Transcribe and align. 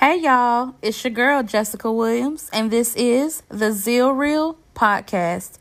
Hey 0.00 0.18
y'all, 0.18 0.74
it's 0.82 1.02
your 1.04 1.12
girl 1.12 1.44
Jessica 1.44 1.90
Williams, 1.90 2.50
and 2.52 2.70
this 2.70 2.96
is 2.96 3.44
the 3.48 3.70
Zeal 3.70 4.10
Real 4.10 4.58
podcast, 4.74 5.58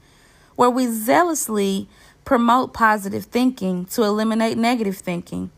where 0.56 0.72
we 0.72 0.88
zealously 0.88 1.88
promote 2.26 2.74
positive 2.74 3.26
thinking 3.26 3.86
to 3.86 4.02
eliminate 4.02 4.58
negative 4.58 4.98
thinking. 4.98 5.52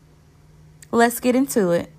Let's 0.92 1.20
get 1.20 1.34
into 1.34 1.70
it. 1.70 1.90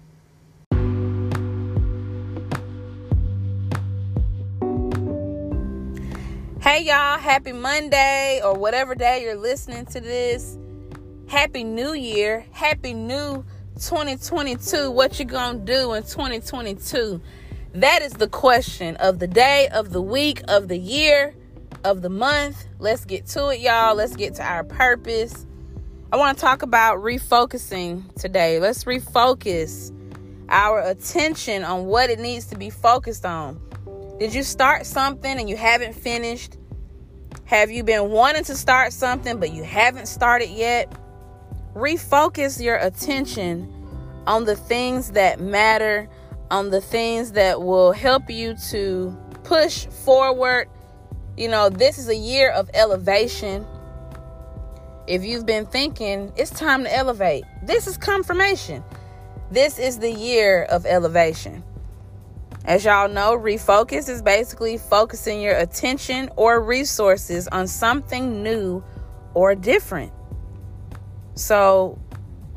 Hey 6.62 6.84
y'all, 6.84 7.18
happy 7.18 7.54
Monday 7.54 8.39
or 8.44 8.54
whatever 8.54 8.94
day 8.94 9.23
you're 9.23 9.36
listening 9.36 9.88
to 9.88 10.00
this. 10.00 10.59
Happy 11.28 11.64
New 11.64 11.94
Year. 11.94 12.46
Happy 12.52 12.94
New 12.94 13.44
2022. 13.78 14.91
What 14.91 15.20
you 15.20 15.25
to 15.25 15.62
do 15.64 15.93
in 15.93 16.04
2022? 16.04 17.21
That 17.74 18.01
is 18.01 18.14
the 18.14 18.28
question 18.28 18.96
of 18.97 19.20
the 19.20 19.28
day, 19.28 19.68
of 19.71 19.92
the 19.92 20.01
week, 20.01 20.42
of 20.47 20.68
the 20.68 20.78
year, 20.78 21.36
of 21.84 22.01
the 22.01 22.10
month. 22.10 22.65
Let's 22.79 23.06
get 23.06 23.28
to 23.28 23.50
it, 23.50 23.60
y'all. 23.60 23.96
Let's 23.96 24.15
get 24.15 24.36
to 24.36 24.43
our 24.43 24.64
purpose. 24.64 25.46
I 26.11 26.18
want 26.18 26.37
to 26.37 26.42
talk 26.42 26.61
about 26.61 27.00
refocusing 27.00 28.14
today. 28.15 28.60
Let's 28.60 28.86
refocus 28.86 29.93
our 30.50 30.82
attention 30.82 31.64
on 31.64 31.86
what 31.86 32.09
it 32.09 32.20
needs 32.20 32.45
to 32.48 32.58
be 32.58 32.70
focused 32.70 33.25
on. 33.25 33.62
Did 34.17 34.34
you 34.34 34.44
start 34.44 34.86
something 34.86 35.38
and 35.38 35.50
you 35.50 35.58
haven't 35.58 35.94
finished? 35.94 36.58
Have 37.45 37.70
you 37.70 37.84
been 37.84 38.09
wanting 38.09 38.44
to 38.45 38.56
start 38.56 38.92
something 38.94 39.39
but 39.39 39.52
you 39.52 39.64
haven't 39.64 40.08
started 40.08 40.50
yet? 40.50 40.92
Refocus 41.75 42.59
your 42.62 42.78
attention 42.78 43.72
on 44.27 44.44
the 44.44 44.55
things 44.55 45.11
that 45.11 45.39
matter, 45.39 46.09
on 46.52 46.69
the 46.69 46.81
things 46.81 47.31
that 47.31 47.61
will 47.61 47.94
help 47.94 48.30
you 48.30 48.55
to 48.69 49.17
push 49.44 49.88
forward. 49.88 50.69
You 51.38 51.47
know, 51.47 51.69
this 51.69 51.97
is 51.97 52.09
a 52.09 52.16
year 52.16 52.52
of 52.52 52.69
elevation. 52.73 53.66
If 55.08 55.23
you've 55.23 55.45
been 55.45 55.66
thinking 55.66 56.34
it's 56.36 56.52
time 56.52 56.84
to 56.84 56.94
elevate, 56.94 57.45
this 57.64 57.88
is 57.88 57.97
confirmation. 57.97 58.84
This 59.50 59.80
is 59.80 60.00
the 60.00 60.11
year 60.11 60.64
of 60.64 60.86
elevation. 60.86 61.64
As 62.66 62.84
y'all 62.84 63.08
know, 63.08 63.38
refocus 63.38 64.09
is 64.09 64.22
basically 64.22 64.78
focusing 64.78 65.39
your 65.39 65.56
attention 65.56 66.30
or 66.36 66.62
resources 66.62 67.47
on 67.47 67.66
something 67.66 68.44
new 68.44 68.84
or 69.34 69.56
different. 69.56 70.12
So 71.36 71.97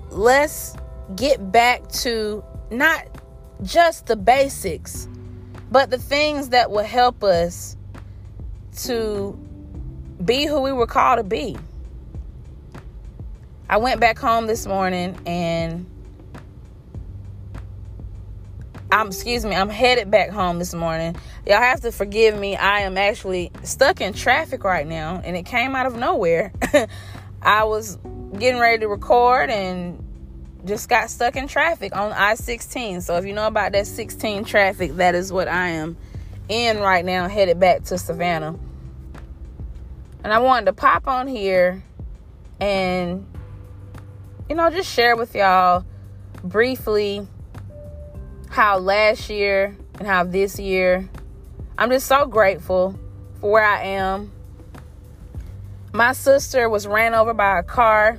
let's 0.08 0.74
get 1.16 1.52
back 1.52 1.88
to 1.88 2.44
not 2.70 3.06
just 3.62 4.06
the 4.06 4.16
basics, 4.16 5.08
but 5.70 5.90
the 5.90 5.98
things 5.98 6.50
that 6.50 6.70
will 6.70 6.84
help 6.84 7.22
us 7.22 7.76
to 8.78 9.38
be 10.24 10.46
who 10.46 10.60
we 10.60 10.72
were 10.72 10.86
called 10.86 11.18
to 11.18 11.24
be. 11.24 11.56
I 13.68 13.76
went 13.76 14.00
back 14.00 14.18
home 14.18 14.46
this 14.46 14.66
morning 14.66 15.18
and 15.26 15.86
I'm 18.92 19.08
excuse 19.08 19.44
me, 19.44 19.54
I'm 19.54 19.68
headed 19.68 20.10
back 20.10 20.30
home 20.30 20.58
this 20.58 20.74
morning. 20.74 21.14
Y'all 21.46 21.58
have 21.58 21.80
to 21.82 21.92
forgive 21.92 22.36
me. 22.36 22.56
I 22.56 22.80
am 22.80 22.98
actually 22.98 23.52
stuck 23.62 24.00
in 24.00 24.12
traffic 24.12 24.64
right 24.64 24.86
now 24.86 25.20
and 25.24 25.36
it 25.36 25.46
came 25.46 25.76
out 25.76 25.86
of 25.86 25.94
nowhere. 25.94 26.52
I 27.42 27.64
was 27.64 27.96
getting 28.36 28.60
ready 28.60 28.80
to 28.80 28.88
record 28.88 29.50
and 29.50 30.04
just 30.64 30.88
got 30.88 31.10
stuck 31.10 31.36
in 31.36 31.48
traffic 31.48 31.94
on 31.96 32.12
I-16. 32.12 33.02
So 33.02 33.16
if 33.16 33.24
you 33.24 33.32
know 33.32 33.46
about 33.46 33.72
that 33.72 33.86
16 33.86 34.44
traffic, 34.44 34.92
that 34.96 35.14
is 35.14 35.32
what 35.32 35.48
I 35.48 35.68
am 35.68 35.96
in 36.48 36.78
right 36.78 37.04
now 37.04 37.28
headed 37.28 37.60
back 37.60 37.84
to 37.84 37.98
Savannah. 37.98 38.58
And 40.22 40.32
I 40.32 40.38
wanted 40.38 40.66
to 40.66 40.72
pop 40.72 41.08
on 41.08 41.26
here 41.28 41.82
and 42.60 43.26
you 44.48 44.54
know 44.54 44.68
just 44.68 44.92
share 44.92 45.16
with 45.16 45.34
y'all 45.34 45.84
briefly 46.44 47.26
how 48.50 48.78
last 48.78 49.30
year 49.30 49.76
and 49.98 50.06
how 50.06 50.24
this 50.24 50.58
year, 50.58 51.08
I'm 51.78 51.90
just 51.90 52.06
so 52.06 52.26
grateful 52.26 52.98
for 53.40 53.50
where 53.50 53.64
I 53.64 53.82
am. 53.82 54.32
My 55.92 56.12
sister 56.12 56.68
was 56.68 56.86
ran 56.86 57.14
over 57.14 57.32
by 57.32 57.58
a 57.58 57.62
car 57.62 58.18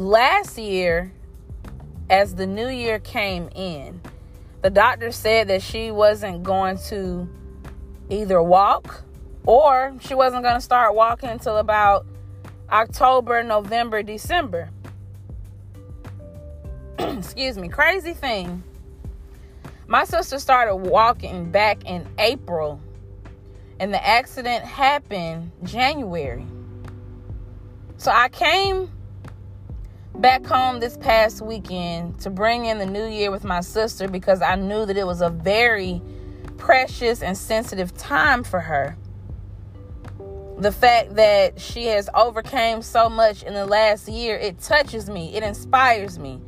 last 0.00 0.56
year 0.56 1.12
as 2.08 2.34
the 2.34 2.46
new 2.46 2.68
year 2.68 2.98
came 2.98 3.50
in. 3.54 4.00
The 4.62 4.70
doctor 4.70 5.12
said 5.12 5.48
that 5.48 5.62
she 5.62 5.90
wasn't 5.90 6.42
going 6.42 6.78
to 6.88 7.28
either 8.08 8.42
walk 8.42 9.04
or 9.44 9.94
she 10.00 10.14
wasn't 10.14 10.42
going 10.42 10.54
to 10.54 10.60
start 10.60 10.94
walking 10.94 11.28
until 11.28 11.58
about 11.58 12.06
October, 12.70 13.42
November, 13.42 14.02
December. 14.02 14.70
excuse 16.98 17.58
me, 17.58 17.68
crazy 17.68 18.14
thing. 18.14 18.62
My 19.86 20.04
sister 20.04 20.38
started 20.38 20.76
walking 20.76 21.50
back 21.50 21.84
in 21.84 22.06
April, 22.18 22.80
and 23.78 23.92
the 23.92 24.06
accident 24.06 24.64
happened 24.64 25.50
January. 25.64 26.46
So 27.96 28.10
I 28.10 28.28
came 28.28 28.90
back 30.20 30.44
home 30.44 30.80
this 30.80 30.98
past 30.98 31.40
weekend 31.40 32.18
to 32.20 32.28
bring 32.28 32.66
in 32.66 32.78
the 32.78 32.84
new 32.84 33.06
year 33.06 33.30
with 33.30 33.42
my 33.42 33.60
sister 33.60 34.06
because 34.06 34.42
I 34.42 34.54
knew 34.54 34.84
that 34.84 34.98
it 34.98 35.06
was 35.06 35.22
a 35.22 35.30
very 35.30 36.02
precious 36.58 37.22
and 37.22 37.36
sensitive 37.36 37.96
time 37.96 38.44
for 38.44 38.60
her. 38.60 38.98
The 40.58 40.72
fact 40.72 41.14
that 41.14 41.58
she 41.58 41.86
has 41.86 42.10
overcame 42.14 42.82
so 42.82 43.08
much 43.08 43.42
in 43.44 43.54
the 43.54 43.64
last 43.64 44.08
year, 44.08 44.36
it 44.36 44.60
touches 44.60 45.08
me, 45.08 45.34
it 45.34 45.42
inspires 45.42 46.18
me. 46.18 46.38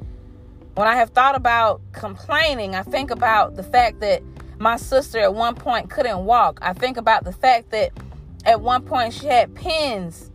When 0.74 0.86
I 0.86 0.96
have 0.96 1.10
thought 1.10 1.34
about 1.34 1.80
complaining, 1.92 2.74
I 2.74 2.82
think 2.82 3.10
about 3.10 3.56
the 3.56 3.62
fact 3.62 4.00
that 4.00 4.22
my 4.58 4.76
sister 4.76 5.18
at 5.18 5.34
one 5.34 5.54
point 5.54 5.88
couldn't 5.88 6.26
walk. 6.26 6.58
I 6.60 6.74
think 6.74 6.98
about 6.98 7.24
the 7.24 7.32
fact 7.32 7.70
that 7.70 7.92
at 8.44 8.60
one 8.60 8.82
point 8.84 9.14
she 9.14 9.26
had 9.26 9.54
pins 9.54 10.30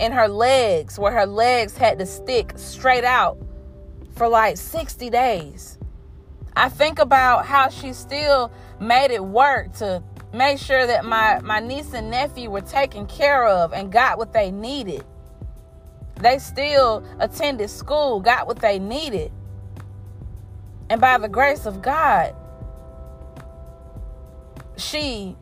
in 0.00 0.12
her 0.12 0.28
legs 0.28 0.98
where 0.98 1.12
her 1.12 1.26
legs 1.26 1.76
had 1.76 1.98
to 1.98 2.06
stick 2.06 2.52
straight 2.56 3.04
out 3.04 3.38
for 4.14 4.28
like 4.28 4.56
60 4.56 5.10
days. 5.10 5.78
I 6.54 6.68
think 6.68 6.98
about 6.98 7.46
how 7.46 7.68
she 7.68 7.92
still 7.92 8.52
made 8.80 9.10
it 9.10 9.24
work 9.24 9.72
to 9.74 10.02
make 10.32 10.58
sure 10.58 10.86
that 10.86 11.04
my, 11.04 11.40
my 11.40 11.60
niece 11.60 11.92
and 11.94 12.10
nephew 12.10 12.50
were 12.50 12.60
taken 12.60 13.06
care 13.06 13.46
of 13.46 13.72
and 13.72 13.90
got 13.90 14.18
what 14.18 14.32
they 14.32 14.50
needed. 14.50 15.04
They 16.16 16.38
still 16.38 17.04
attended 17.18 17.70
school, 17.70 18.20
got 18.20 18.46
what 18.46 18.60
they 18.60 18.78
needed. 18.78 19.32
And 20.88 21.00
by 21.00 21.18
the 21.18 21.28
grace 21.28 21.66
of 21.66 21.80
God, 21.82 22.34
she 24.76 25.36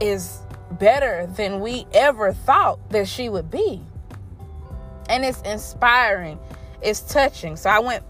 is 0.00 0.40
better 0.72 1.26
than 1.26 1.60
we 1.60 1.86
ever 1.92 2.32
thought 2.32 2.90
that 2.90 3.08
she 3.08 3.28
would 3.28 3.50
be. 3.50 3.80
And 5.08 5.24
it's 5.24 5.40
inspiring, 5.42 6.38
it's 6.82 7.00
touching. 7.00 7.56
So 7.56 7.70
I 7.70 7.78
went 7.78 8.04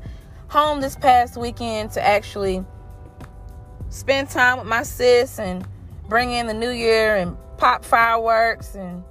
home 0.49 0.81
this 0.81 0.97
past 0.97 1.37
weekend 1.37 1.93
to 1.93 2.05
actually 2.05 2.65
spend 3.91 4.31
time 4.31 4.59
with 4.59 4.67
my 4.67 4.83
sis 4.83 5.39
and 5.39 5.67
bring 6.09 6.33
in 6.33 6.47
the 6.47 6.55
new 6.55 6.71
year 6.71 7.17
and 7.17 7.37
pop 7.59 7.85
fireworks 7.85 8.75
and 8.75 9.03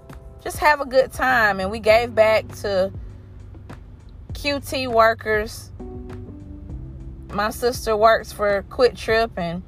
just 0.44 0.57
have 0.57 0.81
a 0.81 0.85
good 0.85 1.12
time. 1.12 1.59
And 1.59 1.72
we 1.72 1.79
gave 1.79 2.16
back 2.16 2.47
to 2.57 2.91
QT 4.33 4.88
workers 4.88 5.72
my 7.35 7.50
sister 7.50 7.97
works 7.97 8.31
for 8.31 8.63
QuikTrip 8.69 9.31
and 9.38 9.62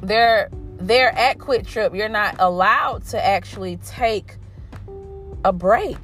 they're 0.00 0.48
they're 0.78 1.16
at 1.16 1.38
QuikTrip 1.38 1.96
you're 1.96 2.08
not 2.08 2.36
allowed 2.38 3.04
to 3.06 3.24
actually 3.24 3.78
take 3.78 4.36
a 5.44 5.52
break. 5.52 5.98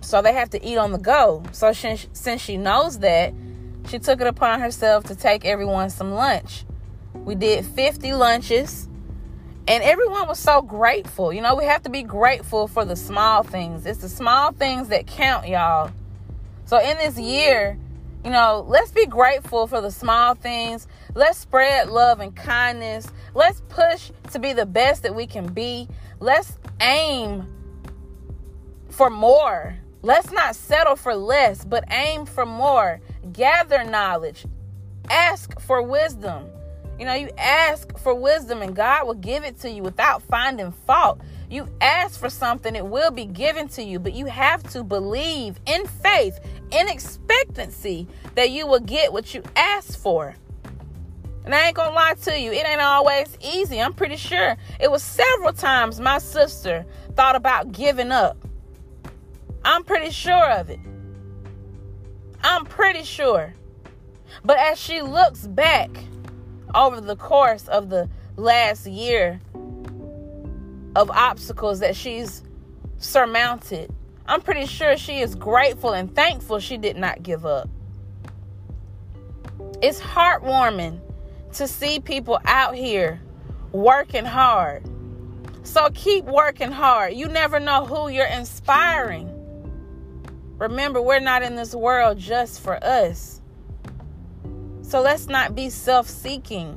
So 0.00 0.22
they 0.22 0.32
have 0.32 0.50
to 0.50 0.64
eat 0.64 0.78
on 0.78 0.92
the 0.92 0.98
go. 0.98 1.42
So 1.52 1.72
she, 1.72 1.96
since 2.12 2.40
she 2.40 2.56
knows 2.56 3.00
that 3.00 3.34
she 3.88 3.98
took 3.98 4.20
it 4.20 4.26
upon 4.26 4.60
herself 4.60 5.04
to 5.04 5.14
take 5.14 5.44
everyone 5.44 5.90
some 5.90 6.12
lunch. 6.12 6.64
We 7.14 7.34
did 7.34 7.64
50 7.64 8.14
lunches 8.14 8.88
and 9.66 9.82
everyone 9.82 10.26
was 10.26 10.38
so 10.38 10.62
grateful. 10.62 11.32
You 11.32 11.42
know 11.42 11.54
we 11.54 11.64
have 11.64 11.82
to 11.82 11.90
be 11.90 12.02
grateful 12.02 12.68
for 12.68 12.84
the 12.84 12.96
small 12.96 13.42
things. 13.42 13.86
It's 13.86 14.00
the 14.00 14.08
small 14.08 14.52
things 14.52 14.88
that 14.88 15.06
count 15.06 15.48
y'all. 15.48 15.90
So 16.64 16.78
in 16.78 16.96
this 16.98 17.18
year 17.18 17.78
you 18.24 18.30
know, 18.30 18.64
let's 18.68 18.92
be 18.92 19.06
grateful 19.06 19.66
for 19.66 19.80
the 19.80 19.90
small 19.90 20.34
things. 20.34 20.86
Let's 21.14 21.38
spread 21.38 21.88
love 21.88 22.20
and 22.20 22.34
kindness. 22.36 23.08
Let's 23.34 23.62
push 23.68 24.10
to 24.32 24.38
be 24.38 24.52
the 24.52 24.66
best 24.66 25.02
that 25.04 25.14
we 25.14 25.26
can 25.26 25.52
be. 25.52 25.88
Let's 26.18 26.58
aim 26.80 27.46
for 28.90 29.08
more. 29.08 29.76
Let's 30.02 30.30
not 30.32 30.54
settle 30.54 30.96
for 30.96 31.14
less, 31.14 31.64
but 31.64 31.84
aim 31.90 32.26
for 32.26 32.44
more. 32.46 33.00
Gather 33.32 33.84
knowledge. 33.84 34.46
ask 35.08 35.58
for 35.60 35.82
wisdom. 35.82 36.46
You 37.00 37.06
know, 37.06 37.14
you 37.14 37.30
ask 37.38 37.96
for 37.98 38.14
wisdom 38.14 38.60
and 38.60 38.76
God 38.76 39.06
will 39.06 39.14
give 39.14 39.42
it 39.42 39.58
to 39.60 39.70
you 39.70 39.82
without 39.82 40.22
finding 40.22 40.70
fault. 40.70 41.22
You 41.48 41.66
ask 41.80 42.20
for 42.20 42.28
something, 42.28 42.76
it 42.76 42.84
will 42.84 43.10
be 43.10 43.24
given 43.24 43.68
to 43.68 43.82
you, 43.82 43.98
but 43.98 44.12
you 44.12 44.26
have 44.26 44.62
to 44.72 44.84
believe 44.84 45.58
in 45.64 45.86
faith, 45.86 46.38
in 46.70 46.88
expectancy 46.88 48.06
that 48.34 48.50
you 48.50 48.66
will 48.66 48.80
get 48.80 49.14
what 49.14 49.32
you 49.32 49.42
ask 49.56 49.98
for. 49.98 50.36
And 51.46 51.54
I 51.54 51.68
ain't 51.68 51.74
gonna 51.74 51.96
lie 51.96 52.16
to 52.24 52.38
you, 52.38 52.52
it 52.52 52.68
ain't 52.68 52.82
always 52.82 53.34
easy. 53.40 53.80
I'm 53.80 53.94
pretty 53.94 54.16
sure 54.18 54.58
it 54.78 54.90
was 54.90 55.02
several 55.02 55.54
times 55.54 56.00
my 56.00 56.18
sister 56.18 56.84
thought 57.16 57.34
about 57.34 57.72
giving 57.72 58.12
up. 58.12 58.36
I'm 59.64 59.84
pretty 59.84 60.10
sure 60.10 60.50
of 60.50 60.68
it. 60.68 60.80
I'm 62.42 62.66
pretty 62.66 63.04
sure. 63.04 63.54
But 64.44 64.58
as 64.58 64.78
she 64.78 65.00
looks 65.00 65.46
back 65.46 65.88
over 66.74 67.00
the 67.00 67.16
course 67.16 67.68
of 67.68 67.90
the 67.90 68.08
last 68.36 68.86
year 68.86 69.40
of 70.96 71.10
obstacles 71.10 71.80
that 71.80 71.96
she's 71.96 72.42
surmounted, 72.98 73.92
I'm 74.26 74.40
pretty 74.40 74.66
sure 74.66 74.96
she 74.96 75.20
is 75.20 75.34
grateful 75.34 75.92
and 75.92 76.14
thankful 76.14 76.58
she 76.60 76.76
did 76.76 76.96
not 76.96 77.22
give 77.22 77.44
up. 77.44 77.68
It's 79.82 80.00
heartwarming 80.00 81.00
to 81.54 81.66
see 81.66 82.00
people 82.00 82.38
out 82.44 82.74
here 82.74 83.20
working 83.72 84.24
hard. 84.24 84.84
So 85.62 85.90
keep 85.94 86.24
working 86.24 86.72
hard. 86.72 87.14
You 87.14 87.28
never 87.28 87.60
know 87.60 87.84
who 87.84 88.08
you're 88.08 88.26
inspiring. 88.26 89.36
Remember, 90.58 91.00
we're 91.00 91.20
not 91.20 91.42
in 91.42 91.56
this 91.56 91.74
world 91.74 92.18
just 92.18 92.60
for 92.60 92.82
us. 92.84 93.39
So 94.90 95.00
let's 95.00 95.28
not 95.28 95.54
be 95.54 95.70
self 95.70 96.08
seeking, 96.08 96.76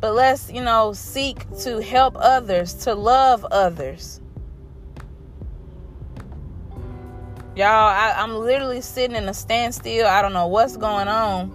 but 0.00 0.14
let's, 0.14 0.50
you 0.50 0.64
know, 0.64 0.94
seek 0.94 1.46
to 1.60 1.80
help 1.80 2.16
others, 2.18 2.74
to 2.74 2.92
love 2.92 3.46
others. 3.52 4.20
Y'all, 7.54 7.66
I, 7.68 8.14
am 8.16 8.34
literally 8.34 8.80
sitting 8.80 9.14
in 9.14 9.28
a 9.28 9.32
standstill. 9.32 10.08
I 10.08 10.22
don't 10.22 10.32
know 10.32 10.48
what's 10.48 10.76
going 10.76 11.06
on. 11.06 11.52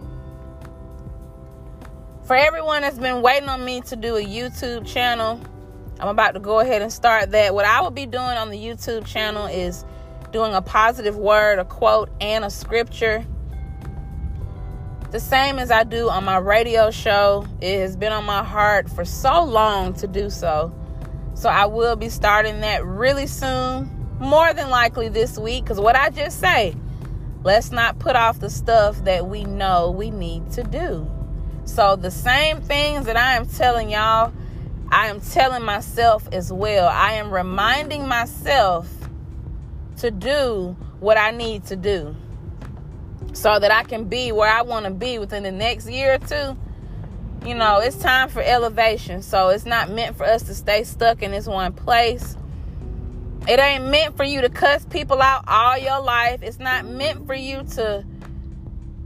For 2.23 2.37
everyone 2.37 2.83
that's 2.83 2.99
been 2.99 3.21
waiting 3.21 3.49
on 3.49 3.65
me 3.65 3.81
to 3.81 3.97
do 3.97 4.15
a 4.15 4.23
YouTube 4.23 4.87
channel, 4.87 5.41
I'm 5.99 6.07
about 6.07 6.35
to 6.35 6.39
go 6.39 6.61
ahead 6.61 6.81
and 6.81 6.93
start 6.93 7.31
that. 7.31 7.53
What 7.53 7.65
I 7.65 7.81
will 7.81 7.91
be 7.91 8.05
doing 8.05 8.23
on 8.23 8.49
the 8.49 8.57
YouTube 8.57 9.05
channel 9.05 9.47
is 9.47 9.83
doing 10.31 10.53
a 10.53 10.61
positive 10.61 11.17
word, 11.17 11.59
a 11.59 11.65
quote, 11.65 12.09
and 12.21 12.45
a 12.45 12.49
scripture. 12.49 13.25
The 15.09 15.21
same 15.21 15.57
as 15.57 15.71
I 15.71 15.85
do 15.85 16.09
on 16.09 16.25
my 16.25 16.37
radio 16.37 16.91
show. 16.91 17.47
It 17.61 17.79
has 17.79 17.95
been 17.95 18.11
on 18.11 18.25
my 18.25 18.43
heart 18.43 18.89
for 18.89 19.05
so 19.05 19.41
long 19.41 19.93
to 19.95 20.07
do 20.07 20.29
so. 20.29 20.73
So 21.33 21.47
I 21.47 21.65
will 21.67 21.95
be 21.95 22.09
starting 22.09 22.59
that 22.59 22.85
really 22.85 23.25
soon, 23.25 23.89
more 24.19 24.53
than 24.53 24.69
likely 24.69 25.07
this 25.07 25.37
week. 25.37 25.63
Because 25.63 25.79
what 25.79 25.95
I 25.95 26.09
just 26.09 26.41
say, 26.41 26.75
let's 27.45 27.71
not 27.71 27.99
put 27.99 28.17
off 28.17 28.41
the 28.41 28.49
stuff 28.49 29.01
that 29.05 29.27
we 29.27 29.45
know 29.45 29.91
we 29.91 30.11
need 30.11 30.51
to 30.51 30.63
do. 30.63 31.09
So 31.63 31.95
the 31.95 32.11
same 32.11 32.59
things 32.59 33.05
that 33.05 33.15
I 33.15 33.35
am 33.35 33.45
telling 33.45 33.89
y'all, 33.89 34.33
I 34.89 35.07
am 35.07 35.21
telling 35.21 35.63
myself 35.63 36.27
as 36.33 36.51
well. 36.51 36.89
I 36.89 37.13
am 37.13 37.31
reminding 37.31 38.09
myself 38.09 38.89
to 39.99 40.11
do 40.11 40.75
what 40.99 41.17
I 41.17 41.31
need 41.31 41.63
to 41.67 41.77
do 41.77 42.13
so 43.33 43.59
that 43.59 43.71
I 43.71 43.83
can 43.83 44.05
be 44.05 44.31
where 44.31 44.51
I 44.51 44.61
want 44.61 44.85
to 44.85 44.91
be 44.91 45.19
within 45.19 45.43
the 45.43 45.51
next 45.51 45.89
year 45.89 46.15
or 46.15 46.17
two. 46.17 46.57
You 47.45 47.55
know, 47.55 47.79
it's 47.79 47.97
time 47.97 48.29
for 48.29 48.41
elevation. 48.41 49.21
So 49.21 49.49
it's 49.49 49.65
not 49.65 49.89
meant 49.89 50.17
for 50.17 50.25
us 50.25 50.43
to 50.43 50.55
stay 50.55 50.83
stuck 50.83 51.21
in 51.21 51.31
this 51.31 51.45
one 51.47 51.73
place. 51.73 52.35
It 53.47 53.59
ain't 53.59 53.85
meant 53.85 54.17
for 54.17 54.23
you 54.23 54.41
to 54.41 54.49
cuss 54.49 54.85
people 54.85 55.21
out 55.21 55.43
all 55.47 55.77
your 55.77 56.01
life. 56.01 56.41
It's 56.41 56.59
not 56.59 56.85
meant 56.85 57.25
for 57.25 57.35
you 57.35 57.63
to 57.75 58.03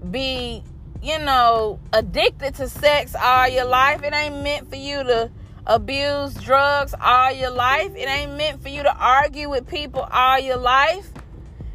be 0.10 0.64
you 1.02 1.18
know, 1.20 1.80
addicted 1.94 2.56
to 2.56 2.70
sex 2.70 3.16
all 3.20 3.48
your 3.48 3.66
life. 3.66 4.04
It 4.04 4.14
ain't 4.14 4.44
meant 4.44 4.70
for 4.70 4.76
you 4.76 5.04
to 5.04 5.32
abuse 5.66 6.34
drugs 6.36 6.94
all 7.00 7.32
your 7.32 7.50
life. 7.50 7.96
It 7.96 8.08
ain't 8.08 8.34
meant 8.34 8.62
for 8.62 8.70
you 8.70 8.84
to 8.84 8.96
argue 8.96 9.50
with 9.50 9.68
people 9.68 10.02
all 10.12 10.40
your 10.40 10.58
life. 10.58 11.10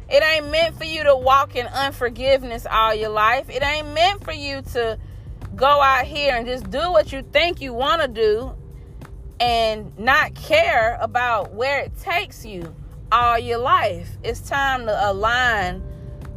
It 0.09 0.23
ain't 0.23 0.49
meant 0.49 0.77
for 0.77 0.85
you 0.85 1.03
to 1.03 1.15
walk 1.15 1.55
in 1.55 1.67
unforgiveness 1.67 2.65
all 2.69 2.95
your 2.95 3.09
life. 3.09 3.49
It 3.49 3.61
ain't 3.61 3.93
meant 3.93 4.23
for 4.23 4.31
you 4.31 4.61
to 4.73 4.97
go 5.55 5.81
out 5.81 6.05
here 6.05 6.35
and 6.35 6.45
just 6.45 6.69
do 6.69 6.91
what 6.91 7.11
you 7.11 7.23
think 7.33 7.61
you 7.61 7.73
want 7.73 8.01
to 8.01 8.07
do 8.07 8.55
and 9.39 9.97
not 9.97 10.33
care 10.35 10.97
about 11.01 11.53
where 11.53 11.81
it 11.81 11.97
takes 11.99 12.45
you 12.45 12.73
all 13.11 13.37
your 13.37 13.57
life. 13.57 14.09
It's 14.23 14.41
time 14.41 14.85
to 14.85 15.09
align 15.09 15.83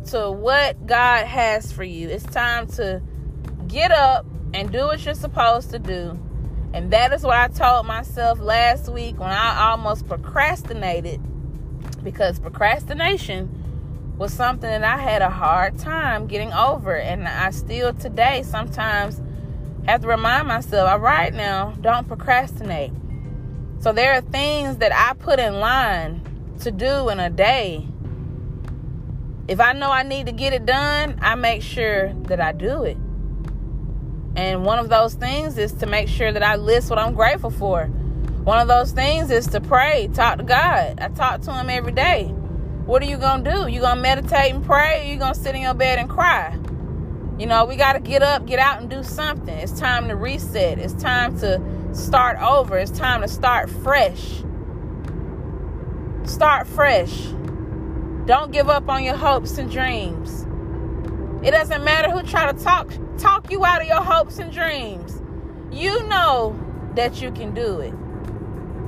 to 0.07 0.31
what 0.31 0.87
God 0.87 1.27
has 1.27 1.71
for 1.71 1.85
you. 1.85 2.09
It's 2.09 2.25
time 2.25 2.67
to 2.69 3.01
get 3.69 3.93
up 3.93 4.27
and 4.53 4.73
do 4.73 4.87
what 4.87 5.05
you're 5.05 5.15
supposed 5.15 5.71
to 5.71 5.79
do. 5.79 6.19
And 6.73 6.93
that 6.93 7.13
is 7.13 7.23
what 7.23 7.37
I 7.37 7.49
told 7.49 7.87
myself 7.87 8.41
last 8.41 8.89
week 8.93 9.19
when 9.19 9.31
I 9.31 9.71
almost 9.71 10.07
procrastinated 10.07 11.21
because 12.03 12.39
procrastination 12.39 13.60
was 14.21 14.35
something 14.35 14.69
that 14.69 14.85
I 14.85 14.99
had 15.01 15.23
a 15.23 15.31
hard 15.31 15.79
time 15.79 16.27
getting 16.27 16.53
over. 16.53 16.95
And 16.95 17.27
I 17.27 17.51
still 17.51 17.95
today 17.95 18.43
sometimes 18.43 19.21
have 19.87 20.03
to 20.03 20.09
remind 20.09 20.47
myself, 20.47 20.91
all 20.91 20.99
right 20.99 21.33
now, 21.33 21.73
don't 21.81 22.07
procrastinate. 22.07 22.93
So 23.81 23.93
there 23.93 24.13
are 24.13 24.21
things 24.21 24.77
that 24.77 24.93
I 24.95 25.15
put 25.15 25.41
in 25.41 25.55
line 25.55 26.21
to 26.61 26.71
do 26.71 27.09
in 27.09 27.19
a 27.19 27.31
day 27.31 27.89
if 29.51 29.59
I 29.59 29.73
know 29.73 29.91
I 29.91 30.05
need 30.05 30.27
to 30.27 30.33
get 30.33 30.53
it 30.53 30.65
done, 30.65 31.19
I 31.21 31.35
make 31.35 31.61
sure 31.61 32.13
that 32.29 32.41
I 32.41 32.53
do 32.53 32.85
it. 32.85 32.97
And 34.37 34.65
one 34.65 34.79
of 34.79 34.91
those 34.91 35.15
things 35.15 35.59
is 35.59 35.73
to 35.73 35.87
make 35.87 36.07
sure 36.07 36.31
that 36.31 36.45
I 36.45 36.55
list 36.55 36.89
what 36.89 37.01
I'm 37.01 37.15
grateful 37.15 37.51
for. 37.51 37.87
One 38.45 38.61
of 38.61 38.69
those 38.69 38.93
things 38.93 39.29
is 39.33 39.49
to 39.49 39.61
pray, 39.61 40.09
talk 40.15 40.39
to 40.39 40.45
God. 40.45 41.01
I 41.01 41.09
talk 41.09 41.41
to 41.43 41.53
Him 41.53 41.69
every 41.69 41.91
day. 41.91 42.33
What 42.87 43.03
are 43.03 43.06
you 43.06 43.19
going 43.19 43.44
to 43.44 43.50
do? 43.50 43.69
You 43.69 43.81
going 43.81 43.97
to 43.97 44.03
meditate 44.03 44.53
and 44.55 44.65
pray? 44.65 45.00
Or 45.00 45.12
you 45.12 45.19
going 45.19 45.35
to 45.35 45.38
sit 45.38 45.55
in 45.55 45.62
your 45.62 45.75
bed 45.75 45.99
and 45.99 46.09
cry? 46.09 46.59
You 47.38 47.47
know, 47.47 47.65
we 47.65 47.77
got 47.77 47.94
to 47.94 48.00
get 48.00 48.23
up, 48.23 48.47
get 48.47 48.59
out, 48.59 48.81
and 48.81 48.91
do 48.91 49.03
something. 49.03 49.56
It's 49.56 49.78
time 49.78 50.09
to 50.09 50.16
reset. 50.16 50.78
It's 50.78 50.95
time 50.95 51.38
to 51.40 51.61
start 51.93 52.40
over. 52.43 52.76
It's 52.76 52.90
time 52.90 53.23
to 53.23 53.28
start 53.28 53.71
fresh. 53.71 54.43
Start 56.25 56.66
fresh. 56.66 57.28
Don't 58.26 58.52
give 58.52 58.69
up 58.69 58.88
on 58.88 59.05
your 59.05 59.16
hopes 59.16 59.57
and 59.59 59.71
dreams. 59.71 60.47
It 61.43 61.52
doesn't 61.52 61.83
matter 61.83 62.11
who 62.11 62.23
try 62.23 62.52
to 62.52 62.62
talk 62.62 62.93
talk 63.16 63.50
you 63.50 63.64
out 63.64 63.81
of 63.81 63.88
your 63.88 64.02
hopes 64.02 64.38
and 64.38 64.52
dreams. 64.52 65.21
You 65.73 66.07
know 66.09 66.59
that 66.95 67.23
you 67.23 67.31
can 67.33 67.55
do 67.55 67.81
it. 67.81 67.95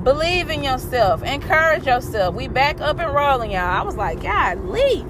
Believe 0.03 0.49
in 0.49 0.63
yourself. 0.63 1.23
Encourage 1.23 1.85
yourself. 1.85 2.35
We 2.35 2.47
back 2.47 2.81
up 2.81 2.99
and 2.99 3.13
rolling, 3.13 3.51
y'all. 3.51 3.61
I 3.61 3.83
was 3.83 3.95
like, 3.95 4.21
God, 4.21 4.65
Lee. 4.65 5.05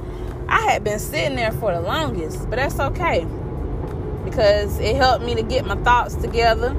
I 0.48 0.62
had 0.72 0.84
been 0.84 1.00
sitting 1.00 1.36
there 1.36 1.52
for 1.52 1.74
the 1.74 1.82
longest, 1.82 2.50
but 2.50 2.58
that's 2.58 2.80
okay 2.80 3.26
because 4.24 4.80
it 4.80 4.96
helped 4.96 5.24
me 5.24 5.36
to 5.36 5.42
get 5.42 5.66
my 5.66 5.76
thoughts 5.78 6.16
together. 6.16 6.74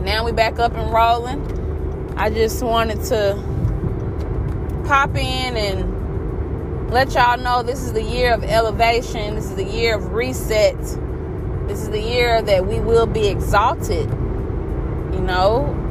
Now 0.00 0.24
we 0.24 0.32
back 0.32 0.58
up 0.58 0.74
and 0.74 0.92
rolling. 0.92 2.14
I 2.16 2.30
just 2.30 2.62
wanted 2.62 3.02
to 3.04 3.34
pop 4.86 5.10
in 5.10 5.56
and 5.56 6.90
let 6.90 7.14
y'all 7.14 7.38
know 7.38 7.62
this 7.62 7.80
is 7.82 7.92
the 7.92 8.02
year 8.02 8.32
of 8.32 8.44
elevation. 8.44 9.34
This 9.34 9.46
is 9.46 9.56
the 9.56 9.64
year 9.64 9.96
of 9.96 10.12
reset. 10.12 10.78
This 11.66 11.80
is 11.82 11.90
the 11.90 12.00
year 12.00 12.42
that 12.42 12.66
we 12.66 12.80
will 12.80 13.06
be 13.06 13.28
exalted. 13.28 14.08
You 14.08 15.20
know, 15.20 15.83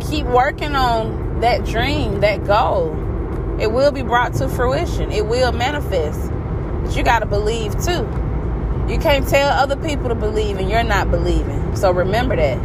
keep 0.00 0.26
working 0.26 0.74
on 0.74 1.40
that 1.40 1.64
dream, 1.64 2.20
that 2.20 2.44
goal. 2.44 2.92
It 3.60 3.72
will 3.72 3.90
be 3.90 4.02
brought 4.02 4.34
to 4.34 4.48
fruition, 4.48 5.10
it 5.10 5.26
will 5.26 5.52
manifest. 5.52 6.30
But 6.82 6.96
you 6.96 7.02
got 7.02 7.20
to 7.20 7.26
believe 7.26 7.72
too. 7.84 8.06
You 8.88 8.98
can't 8.98 9.28
tell 9.28 9.50
other 9.50 9.76
people 9.76 10.08
to 10.08 10.14
believe 10.14 10.58
and 10.58 10.70
you're 10.70 10.82
not 10.82 11.10
believing. 11.10 11.76
So 11.76 11.90
remember 11.90 12.36
that. 12.36 12.58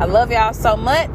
I 0.00 0.06
love 0.06 0.30
y'all 0.30 0.54
so 0.54 0.76
much. 0.76 1.10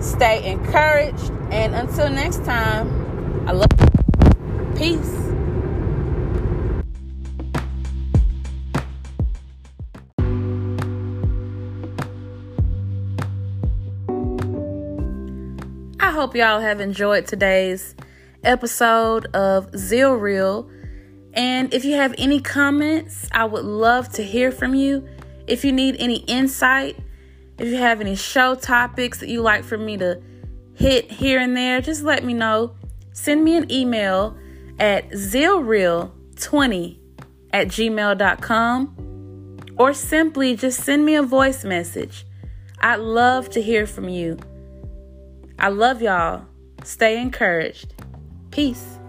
Stay 0.00 0.48
encouraged. 0.50 1.30
And 1.50 1.74
until 1.74 2.08
next 2.08 2.44
time, 2.44 3.48
I 3.48 3.52
love 3.52 3.68
you. 3.80 4.74
Peace. 4.76 5.19
I 16.10 16.12
hope 16.12 16.34
y'all 16.34 16.58
have 16.58 16.80
enjoyed 16.80 17.28
today's 17.28 17.94
episode 18.42 19.26
of 19.26 19.70
Zeal 19.78 20.14
Real. 20.14 20.68
And 21.34 21.72
if 21.72 21.84
you 21.84 21.94
have 21.94 22.16
any 22.18 22.40
comments, 22.40 23.28
I 23.30 23.44
would 23.44 23.64
love 23.64 24.08
to 24.14 24.24
hear 24.24 24.50
from 24.50 24.74
you. 24.74 25.06
If 25.46 25.64
you 25.64 25.70
need 25.70 25.94
any 26.00 26.16
insight, 26.26 26.98
if 27.58 27.68
you 27.68 27.76
have 27.76 28.00
any 28.00 28.16
show 28.16 28.56
topics 28.56 29.20
that 29.20 29.28
you 29.28 29.40
like 29.40 29.62
for 29.62 29.78
me 29.78 29.96
to 29.98 30.20
hit 30.74 31.12
here 31.12 31.38
and 31.38 31.56
there, 31.56 31.80
just 31.80 32.02
let 32.02 32.24
me 32.24 32.34
know. 32.34 32.74
Send 33.12 33.44
me 33.44 33.56
an 33.56 33.70
email 33.70 34.36
at 34.80 35.10
zealreal20 35.10 36.98
at 37.52 37.68
gmail.com 37.68 38.96
or 39.78 39.94
simply 39.94 40.56
just 40.56 40.82
send 40.82 41.04
me 41.04 41.14
a 41.14 41.22
voice 41.22 41.64
message. 41.64 42.26
I'd 42.80 42.98
love 42.98 43.48
to 43.50 43.62
hear 43.62 43.86
from 43.86 44.08
you. 44.08 44.40
I 45.62 45.68
love 45.68 46.00
y'all. 46.00 46.46
Stay 46.84 47.20
encouraged. 47.20 47.92
Peace. 48.50 48.99